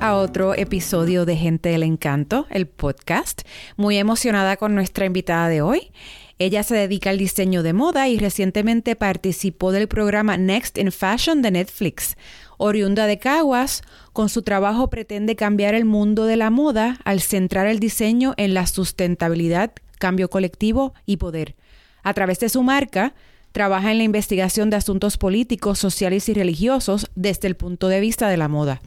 [0.00, 3.42] A otro episodio de Gente del Encanto, el podcast.
[3.76, 5.92] Muy emocionada con nuestra invitada de hoy.
[6.38, 11.42] Ella se dedica al diseño de moda y recientemente participó del programa Next in Fashion
[11.42, 12.16] de Netflix.
[12.56, 13.82] Oriunda de Caguas,
[14.14, 18.54] con su trabajo pretende cambiar el mundo de la moda al centrar el diseño en
[18.54, 21.54] la sustentabilidad, cambio colectivo y poder.
[22.02, 23.12] A través de su marca,
[23.52, 28.28] Trabaja en la investigación de asuntos políticos, sociales y religiosos desde el punto de vista
[28.28, 28.80] de la moda.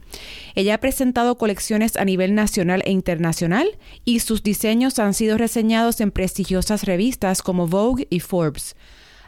[0.54, 3.68] Ella ha presentado colecciones a nivel nacional e internacional
[4.06, 8.74] y sus diseños han sido reseñados en prestigiosas revistas como Vogue y Forbes.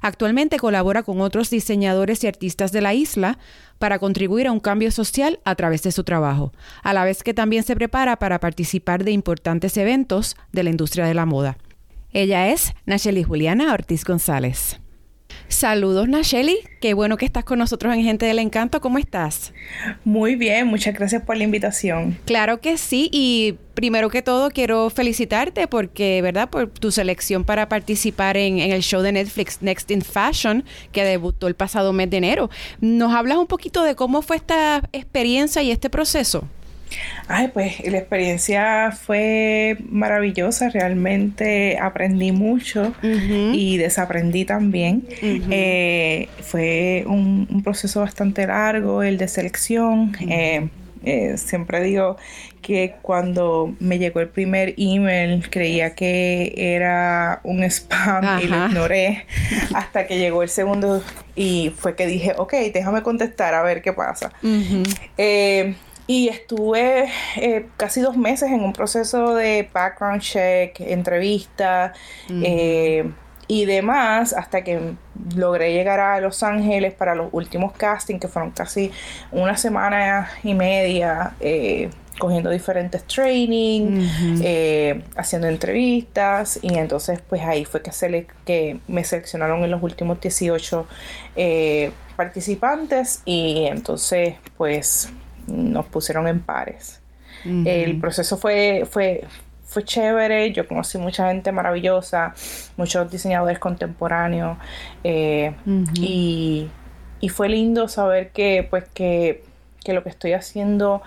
[0.00, 3.38] Actualmente colabora con otros diseñadores y artistas de la isla
[3.78, 7.34] para contribuir a un cambio social a través de su trabajo, a la vez que
[7.34, 11.58] también se prepara para participar de importantes eventos de la industria de la moda.
[12.12, 14.80] Ella es Nacheli Juliana Ortiz González.
[15.48, 16.58] Saludos, Nacheli.
[16.80, 18.80] Qué bueno que estás con nosotros en Gente del Encanto.
[18.80, 19.52] ¿Cómo estás?
[20.04, 22.18] Muy bien, muchas gracias por la invitación.
[22.24, 23.08] Claro que sí.
[23.12, 26.50] Y primero que todo, quiero felicitarte porque, ¿verdad?
[26.50, 31.04] Por tu selección para participar en, en el show de Netflix Next in Fashion, que
[31.04, 32.50] debutó el pasado mes de enero.
[32.80, 36.48] ¿Nos hablas un poquito de cómo fue esta experiencia y este proceso?
[37.28, 45.06] Ay, pues la experiencia fue maravillosa, realmente aprendí mucho y desaprendí también.
[45.22, 50.16] Eh, fue un, proceso bastante largo, el de selección.
[50.20, 50.68] Eh,
[51.04, 52.16] eh, siempre digo
[52.62, 59.24] que cuando me llegó el primer email creía que era un spam y lo ignoré
[59.74, 61.02] hasta que llegó el segundo
[61.36, 64.32] y fue que dije, ok, déjame contestar a ver qué pasa.
[66.06, 71.92] Y estuve eh, casi dos meses en un proceso de background check, entrevista
[72.30, 73.10] eh,
[73.48, 74.94] y demás, hasta que
[75.34, 78.92] logré llegar a Los Ángeles para los últimos castings, que fueron casi
[79.32, 81.90] una semana y media, eh,
[82.20, 84.08] cogiendo diferentes training,
[85.16, 90.20] haciendo entrevistas, y entonces pues ahí fue que, se que me seleccionaron en los últimos
[90.20, 90.86] 18
[92.16, 95.10] participantes, y entonces pues
[95.46, 97.00] nos pusieron en pares.
[97.44, 99.24] El proceso fue, fue,
[99.64, 102.34] fue chévere, yo conocí mucha gente maravillosa,
[102.76, 104.58] muchos diseñadores contemporáneos
[105.04, 105.54] eh,
[105.94, 106.68] y,
[107.28, 109.42] fue lindo saber que pues que,
[109.88, 111.02] lo que estoy haciendo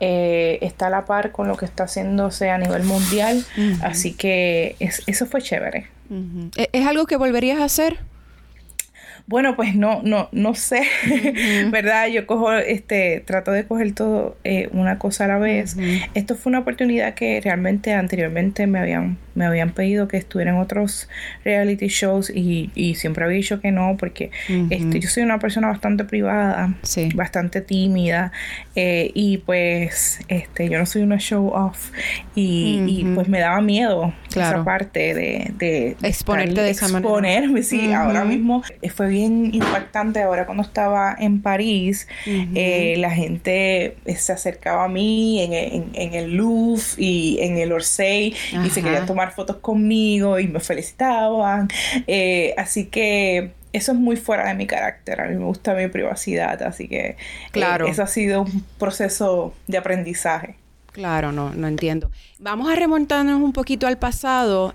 [0.00, 3.44] eh, está a la par con lo que está haciéndose a nivel mundial,
[3.82, 5.88] así que eso fue chévere.
[6.56, 7.98] ¿E-, ¿Es algo que volverías a hacer?
[9.26, 10.82] Bueno, pues no, no, no sé,
[11.70, 12.08] ¿verdad?
[12.08, 15.76] Yo cojo, este, trato de coger todo eh, una cosa a la vez.
[16.14, 20.58] Esto fue una oportunidad que realmente anteriormente me habían, me habían pedido que estuviera en
[20.58, 21.08] otros
[21.44, 24.30] reality shows y, y siempre había dicho que no, porque
[24.70, 26.74] este, yo soy una persona bastante privada,
[27.14, 28.32] bastante tímida,
[28.74, 31.90] eh, y pues este, yo no soy una show off,
[32.34, 37.08] y, pues me daba miedo esa parte de, de, exponerte de esa manera.
[37.08, 38.62] Exponerme, sí, ahora mismo
[38.94, 42.08] fue bien impactante ahora cuando estaba en París.
[42.26, 48.70] Eh, la gente se acercaba a mí en, el Louvre y en el Orsay y
[48.70, 51.68] se querían tomar fotos conmigo y me felicitaban.
[52.06, 55.20] Eh, así que eso es muy fuera de mi carácter.
[55.20, 57.16] A mí me gusta mi privacidad, así que eh,
[57.52, 57.86] claro.
[57.86, 60.56] eso ha sido un proceso de aprendizaje.
[60.92, 62.10] Claro, no, no entiendo.
[62.38, 64.74] Vamos a remontarnos un poquito al pasado.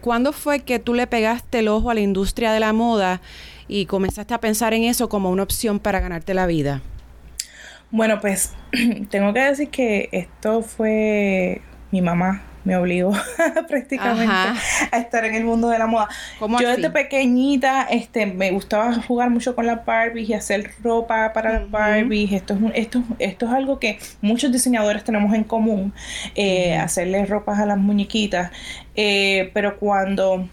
[0.00, 3.20] ¿Cuándo fue que tú le pegaste el ojo a la industria de la moda
[3.68, 6.82] y comenzaste a pensar en eso como una opción para ganarte la vida?
[7.94, 8.52] Bueno, pues
[9.10, 11.60] tengo que decir que esto fue
[11.92, 13.12] mi mamá me obligó
[13.68, 14.32] prácticamente
[14.90, 16.08] a estar en el mundo de la moda.
[16.60, 21.52] Yo desde pequeñita este, me gustaba jugar mucho con las Barbies y hacer ropa para
[21.52, 22.32] las Barbies.
[22.32, 25.92] Esto es, esto, esto es algo que muchos diseñadores tenemos en común,
[26.34, 28.50] eh, hacerle ropas a las muñequitas.
[28.96, 30.48] Eh, pero cuando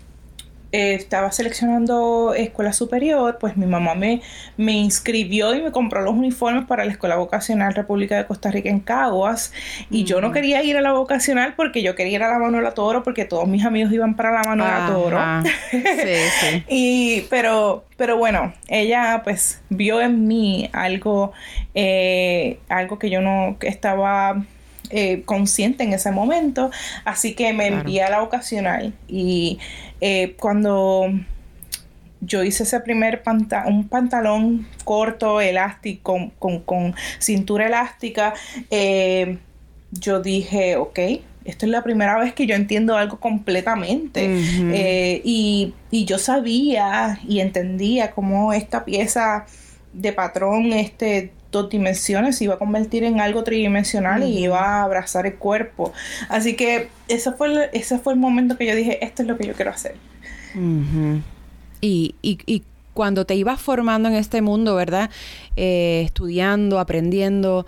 [0.74, 4.22] eh, estaba seleccionando escuela superior, pues mi mamá me,
[4.56, 8.70] me inscribió y me compró los uniformes para la Escuela Vocacional República de Costa Rica
[8.70, 9.52] en Caguas.
[9.90, 10.34] Y yo no mm.
[10.34, 13.48] quería ir a la vocacional porque yo quería ir a la Manuela Toro porque todos
[13.48, 15.20] mis amigos iban para la Manuela Toro.
[15.72, 21.34] Sí, y, pero, pero bueno, ella pues vio en mí algo,
[21.76, 24.42] eh, algo que yo no estaba
[24.92, 26.70] eh, consciente en ese momento,
[27.06, 29.58] así que me envié a la vocacional y
[30.02, 31.08] eh, cuando
[32.20, 33.24] yo hice ese primer
[33.66, 38.34] un pantalón corto, elástico, con, cintura elástica,
[38.70, 39.38] eh,
[39.92, 41.00] yo dije, ok,
[41.46, 44.42] esto es la primera vez que yo entiendo algo completamente.
[45.24, 49.46] y, y, yo sabía y entendía cómo esta pieza
[49.94, 54.84] de patrón este dos dimensiones, se iba a convertir en algo tridimensional y iba a
[54.84, 55.94] abrazar el cuerpo.
[56.30, 59.38] Así que ese fue, el, ese fue el momento que yo dije, esto es lo
[59.38, 59.96] que yo quiero hacer.
[61.82, 62.64] y, y, y,
[62.94, 65.10] cuando te ibas formando en este mundo, ¿verdad?
[65.56, 67.66] Eh, estudiando, aprendiendo,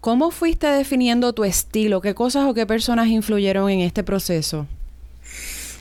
[0.00, 2.02] ¿cómo fuiste definiendo tu estilo?
[2.02, 4.66] ¿Qué cosas o qué personas influyeron en este proceso?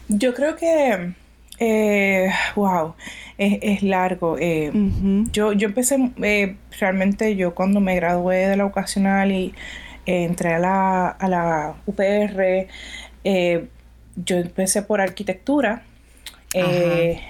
[0.08, 1.14] Yo creo que,
[1.60, 2.94] eh, wow,
[3.38, 4.38] es, largo.
[4.40, 4.72] Eh,
[5.32, 9.54] yo, yo empecé, eh, realmente yo cuando me gradué de la vocacional y
[10.06, 12.68] entré a la, a la UPR,
[13.24, 15.84] yo empecé por arquitectura.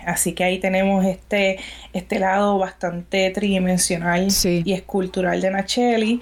[0.05, 1.57] así que ahí tenemos este,
[1.93, 6.21] este lado bastante tridimensional y escultural de Nacheli,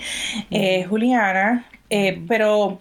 [0.88, 1.66] Juliana,
[2.28, 2.80] pero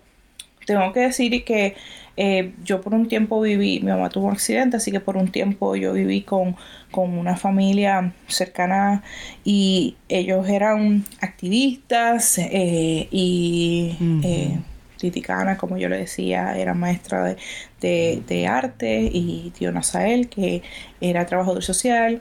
[0.67, 1.75] tengo que decir que
[2.17, 5.29] eh, yo por un tiempo viví, mi mamá tuvo un accidente, así que por un
[5.29, 6.56] tiempo yo viví con,
[6.94, 9.03] una familia cercana
[9.44, 14.59] y ellos eran activistas eh, y eh,
[14.99, 17.35] Titicana, como yo le decía, era maestra
[17.81, 20.62] de, de, arte y tío Nazael, que
[21.00, 22.20] era trabajador social.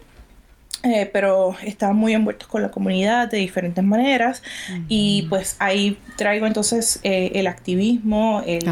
[1.12, 4.42] pero estaban muy envueltos con la comunidad de diferentes maneras
[4.88, 8.64] y pues ahí traigo entonces el activismo, el,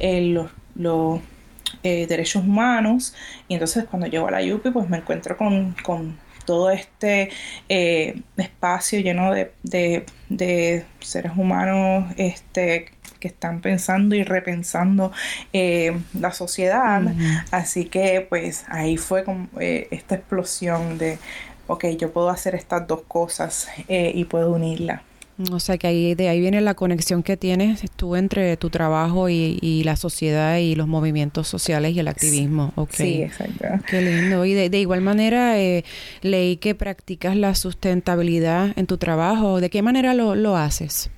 [0.00, 1.20] el, los los
[1.82, 3.14] eh, derechos humanos
[3.48, 5.74] y entonces cuando llego a la YUPI pues me encuentro con,
[6.44, 7.30] todo este
[7.68, 10.04] eh, espacio lleno de,
[11.00, 12.90] seres humanos este,
[13.20, 15.12] que están pensando y repensando
[15.52, 17.00] eh, la sociedad.
[17.52, 21.18] Así que pues ahí fue como, esta explosión de,
[21.68, 25.00] ok, yo puedo hacer estas dos cosas y puedo unirlas.
[25.50, 29.28] O sea que ahí, de ahí viene la conexión que tienes tú entre tu trabajo
[29.28, 32.72] y, la sociedad y los movimientos sociales y el activismo.
[32.90, 33.64] Sí, exacto.
[33.88, 34.44] Qué lindo.
[34.44, 35.84] Y de, igual manera, eh,
[36.20, 39.60] leí que practicas la sustentabilidad en tu trabajo.
[39.60, 41.10] ¿De qué manera lo, haces?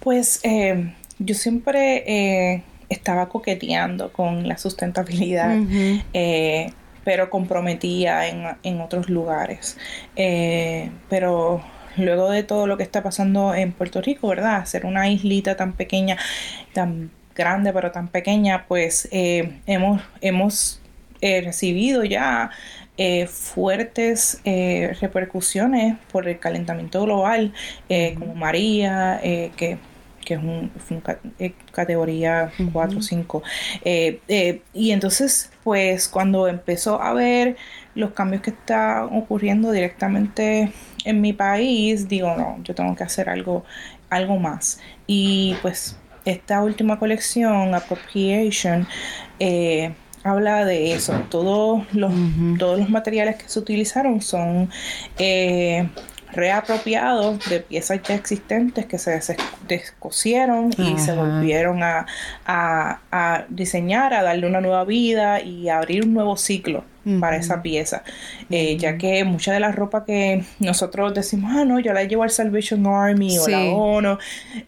[0.00, 5.58] Pues eh, yo siempre eh, estaba coqueteando con la sustentabilidad.
[7.02, 9.76] pero comprometía en, en otros lugares.
[11.08, 11.62] pero
[11.96, 14.64] luego de todo lo que está pasando en Puerto Rico, ¿verdad?
[14.66, 16.16] Ser una islita tan pequeña,
[16.72, 20.80] tan grande pero tan pequeña, pues eh, hemos, hemos
[21.20, 22.50] eh, recibido ya
[22.96, 24.40] eh, fuertes
[25.00, 27.52] repercusiones por el calentamiento global,
[28.18, 29.78] como María, que
[30.24, 30.70] que es un,
[31.72, 33.42] categoría 4 o 5.
[34.74, 37.56] y entonces, pues cuando empezó a ver
[37.94, 40.72] los cambios que están ocurriendo directamente
[41.04, 43.64] en mi país, digo, no, yo tengo que hacer algo,
[44.10, 44.80] algo más.
[45.06, 48.86] Y pues esta última colección, Appropriation,
[49.38, 51.14] eh, habla de eso.
[51.30, 52.12] Todos los,
[52.58, 54.70] todos los materiales que se utilizaron son
[55.18, 55.88] eh,
[56.32, 59.20] reapropiados de piezas ya existentes que se
[59.66, 62.06] descosieron y se volvieron a,
[62.46, 66.84] a, diseñar, a darle una nueva vida y a abrir un nuevo ciclo
[67.18, 68.02] para esa pieza.
[68.50, 72.22] Eh, ya que mucha de la ropa que nosotros decimos, ah, no, yo la llevo
[72.22, 74.18] al Salvation Army o la ONU,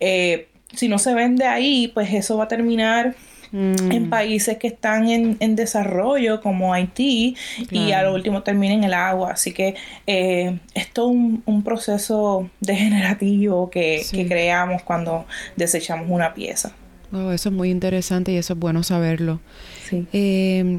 [0.01, 3.15] eh, si no se vende ahí, pues eso va a terminar
[3.53, 4.11] en mm.
[4.11, 7.37] países que están en, en desarrollo como Haití
[7.71, 9.33] y a lo último termina en el agua.
[9.33, 9.75] Así que
[10.07, 16.73] eh, es todo un, proceso degenerativo que, creamos cuando desechamos una pieza.
[17.13, 19.41] Oh, eso es muy interesante y eso es bueno saberlo.
[19.89, 20.07] Sí.
[20.13, 20.79] Eh,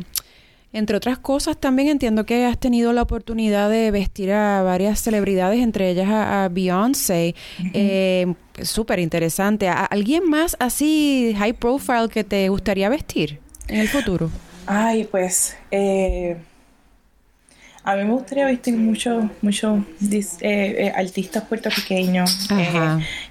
[0.74, 5.60] entre otras cosas, también entiendo que has tenido la oportunidad de vestir a varias celebridades,
[5.60, 7.36] entre ellas a, Beyoncé.
[7.74, 9.70] Eh, súper interesante.
[9.70, 14.32] ¿A ¿Alguien más así high profile que te gustaría vestir en el futuro?
[14.66, 16.38] Ay, pues eh,
[17.84, 19.86] a mí me gustaría vestir muchos mucho,
[20.42, 22.50] eh, artistas puertorriqueños.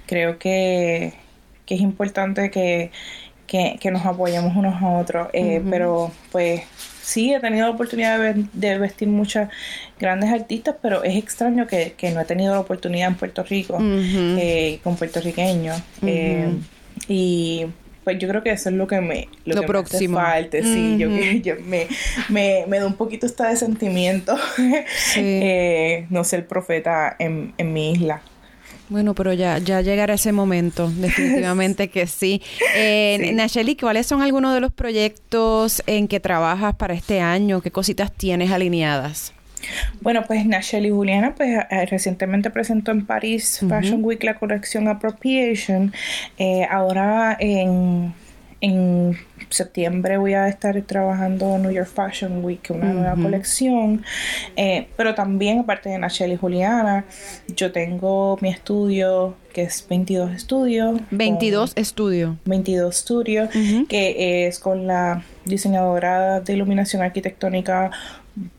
[0.05, 1.13] creo que,
[1.67, 2.91] es importante que,
[3.91, 5.27] nos apoyemos unos a otros.
[5.33, 6.61] Pero pues
[7.03, 9.49] sí he tenido la oportunidad de, vestir muchas
[9.99, 14.79] grandes artistas, pero es extraño que, no he tenido la oportunidad en Puerto Rico eh,
[14.83, 15.81] con puertorriqueños.
[16.01, 16.49] Eh,
[17.07, 17.65] y
[18.03, 20.19] pues yo creo que eso es lo que me, lo, que próximo.
[20.19, 21.09] Me hace falta, sí, yo,
[21.43, 21.87] yo me,
[22.29, 24.35] me, me, da un poquito esta de sentimiento
[25.17, 28.21] eh, no ser profeta en, en mi isla.
[28.89, 32.41] Bueno, pero ya, ya llegará ese momento, definitivamente que sí.
[32.75, 37.61] Eh, Nacheli, ¿cuáles son algunos de los proyectos en que trabajas para este año?
[37.61, 39.33] ¿Qué cositas tienes alineadas?
[40.01, 45.93] Bueno, pues Nacheli Juliana pues eh, recientemente presentó en París Fashion Week la colección Appropriation.
[46.37, 48.13] Eh, ahora en
[48.63, 49.17] en
[49.49, 54.05] septiembre voy a estar trabajando New York Fashion Week, una nueva colección.
[54.55, 57.03] Eh, pero también, aparte de Nachelle y Juliana,
[57.53, 61.01] yo tengo mi estudio que es 22 Estudios.
[61.11, 62.37] 22 Estudio.
[62.45, 63.49] 22 Studio,
[63.89, 67.91] que es con la diseñadora de iluminación arquitectónica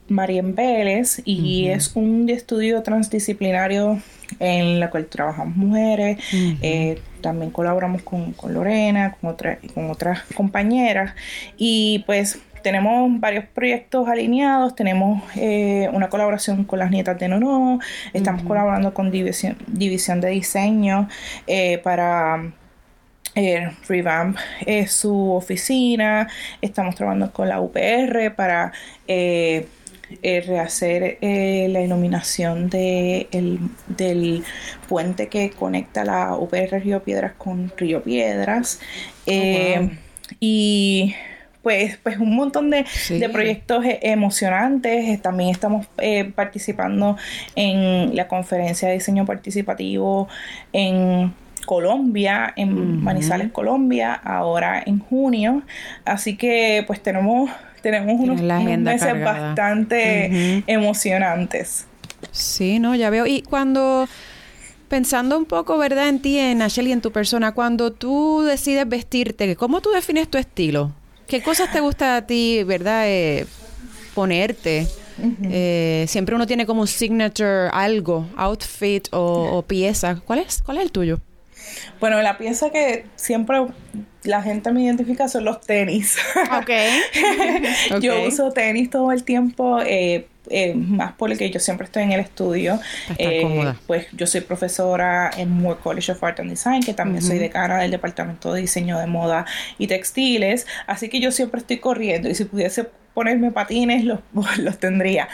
[0.08, 4.00] Marien Vélez y es un estudio transdisciplinario
[4.38, 6.18] en la cual trabajamos mujeres,
[6.60, 11.14] eh, también colaboramos con, Lorena, con, otra, con otras compañeras.
[11.56, 17.80] Y pues tenemos varios proyectos alineados, tenemos eh, una colaboración con las nietas de Nono,
[18.12, 21.08] estamos colaborando con División, División de Diseño
[21.46, 22.52] eh, para
[23.88, 24.38] revamp
[24.86, 26.28] su oficina,
[26.60, 28.72] estamos trabajando con la UPR para
[30.22, 33.28] eh, rehacer eh, la iluminación de
[33.88, 34.44] del
[34.88, 38.80] puente que conecta la UPR Río Piedras con Río Piedras.
[38.82, 39.98] Oh, eh,
[40.40, 41.14] y
[41.62, 42.84] pues, pues un montón de,
[43.32, 45.20] proyectos emocionantes.
[45.22, 45.86] También estamos
[46.34, 47.16] participando
[47.56, 50.28] en la conferencia de diseño participativo
[50.72, 51.32] en
[51.64, 55.62] Colombia, en Manizales, Colombia, ahora en junio.
[56.04, 57.50] Así que pues tenemos
[57.84, 61.86] tenemos unos, meses bastante emocionantes.
[62.32, 63.26] Sí, no, ya veo.
[63.26, 64.08] Y cuando
[64.88, 66.08] pensando un poco, ¿verdad?
[66.08, 70.38] En ti, en Ashley, en tu persona, cuando tú decides vestirte, ¿cómo tú defines tu
[70.38, 70.92] estilo?
[71.26, 73.04] ¿Qué cosas te gusta a ti, verdad?
[73.06, 73.46] Eh,
[74.14, 74.88] ponerte.
[75.44, 80.20] Eh, siempre uno tiene como un signature, algo, outfit o, o, pieza.
[80.24, 80.62] ¿Cuál es?
[80.62, 81.20] ¿Cuál es el tuyo?
[82.00, 83.58] Bueno, la pieza que siempre
[84.24, 86.16] la gente me identifica son los tenis.
[86.58, 86.70] Ok.
[88.00, 89.80] yo uso tenis todo el tiempo.
[89.84, 92.78] Eh, eh, más porque yo siempre estoy en el estudio.
[93.16, 97.38] Eh, pues yo soy profesora en Moore College of Art and Design, que también soy
[97.38, 99.46] decana del Departamento de Diseño de Moda
[99.78, 100.66] y Textiles.
[100.86, 104.20] Así que yo siempre estoy corriendo y si pudiese ponerme patines los,
[104.58, 105.28] los tendría.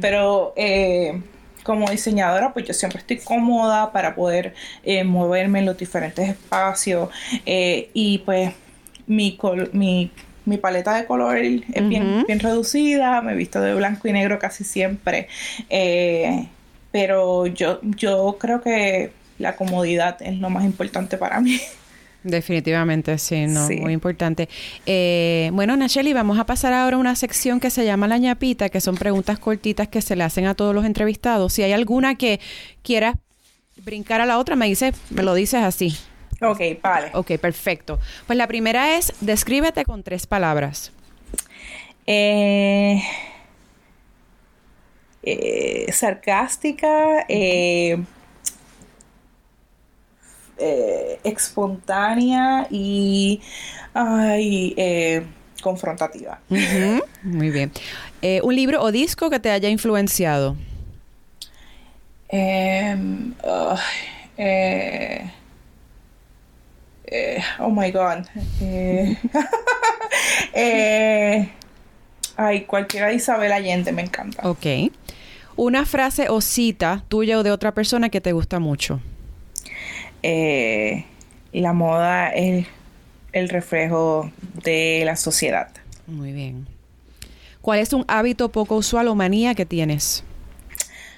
[0.00, 0.54] pero
[1.64, 4.54] como diseñadora, pues yo siempre estoy cómoda para poder
[4.84, 7.08] eh, moverme en los diferentes espacios
[7.46, 8.52] eh, y pues
[9.06, 9.36] mi,
[9.72, 10.10] mi,
[10.44, 14.38] mi, paleta de color es bien, bien reducida, me he visto de blanco y negro
[14.38, 15.28] casi siempre,
[15.70, 16.46] eh,
[16.92, 21.58] pero yo, yo creo que la comodidad es lo más importante para mí.
[22.24, 24.48] Definitivamente, sí, no, muy importante.
[24.86, 28.70] Eh, bueno, Nacheli, vamos a pasar ahora a una sección que se llama La ñapita,
[28.70, 31.52] que son preguntas cortitas que se le hacen a todos los entrevistados.
[31.52, 32.40] Si hay alguna que
[32.82, 33.16] quieras
[33.84, 35.94] brincar a la otra, me dice, me lo dices así.
[36.40, 37.10] Ok, vale.
[37.12, 38.00] Ok, perfecto.
[38.26, 40.92] Pues la primera es, descríbete con tres palabras.
[42.06, 43.02] Eh,
[45.22, 48.02] eh, sarcástica, eh,
[50.56, 53.40] eh, espontánea y
[53.94, 55.26] eh,
[55.60, 56.38] confrontativa.
[57.22, 57.72] Muy bien.
[58.22, 60.56] Eh, ¿Un libro o disco que te haya influenciado?
[62.28, 63.34] Em,
[67.58, 68.26] oh my God.
[72.36, 74.48] ay, cualquiera de Isabel Allende me encanta.
[74.48, 74.66] Ok.
[75.56, 79.00] Una frase o cita tuya o de otra persona que te gusta mucho
[80.26, 81.04] eh,
[81.52, 82.66] la moda es
[83.32, 84.32] el reflejo
[84.64, 85.68] de la sociedad.
[86.06, 86.66] Muy bien.
[87.60, 90.24] ¿Cuál es un hábito poco usual o manía que tienes?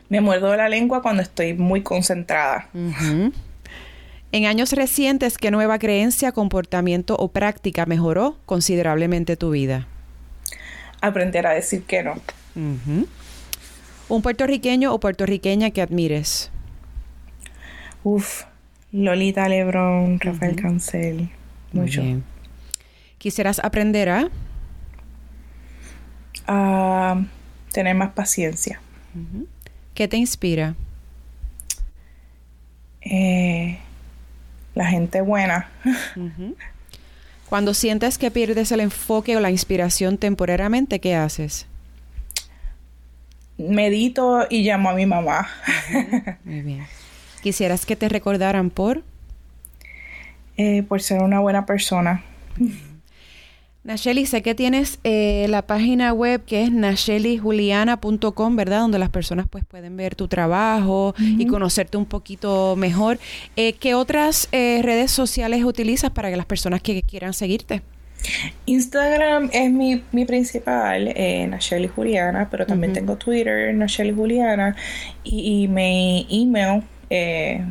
[0.09, 2.69] Me muerdo la lengua cuando estoy muy concentrada.
[4.33, 9.87] En años recientes, ¿qué nueva creencia, comportamiento o práctica mejoró considerablemente tu vida?
[11.01, 12.15] Aprender a decir que no.
[14.09, 16.51] ¿Un puertorriqueño o puertorriqueña que admires?
[18.03, 18.45] Uf,
[18.97, 21.29] Lolita Lebron, Rafael Cancel,
[21.73, 22.03] mucho.
[23.19, 24.31] ¿Quisieras aprender a?
[26.47, 27.23] A
[27.73, 28.81] tener más paciencia.
[29.93, 30.77] ¿Qué te inspira?
[33.03, 33.79] Eh,
[34.75, 35.69] la gente buena.
[37.51, 41.67] Cuando sientes que pierdes el enfoque o la inspiración temporariamente, ¿qué haces?
[43.59, 45.49] Medito y llamo a mi mamá.
[46.45, 46.87] Muy bien.
[47.47, 49.05] ¿Quisieras que te recordaran por?
[50.57, 52.25] Eh, por ser una buena persona.
[53.85, 58.81] Nacheli, sé que tienes eh, la página web que es nachelijuliana.com, ¿verdad?
[58.81, 63.21] Donde las personas pues pueden ver tu trabajo y conocerte un poquito mejor.
[63.55, 67.81] Eh, ¿Qué otras redes sociales utilizas para que las personas que quieran seguirte?
[68.67, 74.75] Instagram es mi, principal, eh, Nacheli Juliana, pero también tengo Twitter, Nacheli Juliana,
[75.23, 77.65] y, y mi email eh,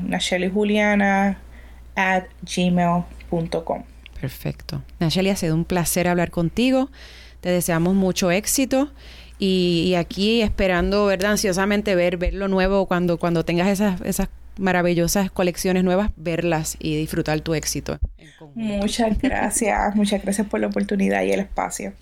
[1.95, 3.83] at gmail.com.
[4.19, 4.81] Perfecto.
[4.99, 6.89] Nacheli, ha sido un placer hablar contigo.
[7.41, 8.91] Te deseamos mucho éxito.
[9.37, 11.31] Y, aquí esperando, ¿verdad?
[11.31, 16.95] Ansiosamente ver, ver lo nuevo cuando, cuando tengas esas, esas maravillosas colecciones nuevas, verlas y
[16.97, 17.99] disfrutar tu éxito.
[18.55, 21.93] Muchas gracias, muchas gracias por la oportunidad y el espacio.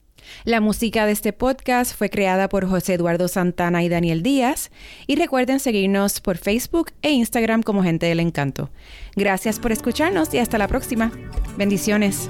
[0.44, 4.72] La música de este podcast fue creada por José Eduardo Santana y Daniel Díaz.
[5.08, 8.70] Y recuerden seguirnos por Facebook e Instagram como Gente del Encanto.
[9.16, 11.12] Gracias por escucharnos y hasta la próxima.
[11.58, 12.30] Bendiciones.